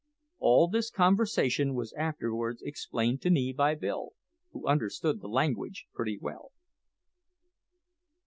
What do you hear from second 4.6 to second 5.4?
understood the